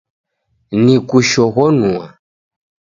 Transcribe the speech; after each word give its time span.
Nikushoghonua! 0.83 2.07